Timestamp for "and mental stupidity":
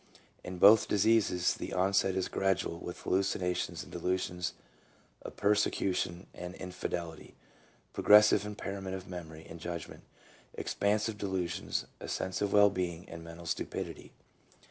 13.09-14.11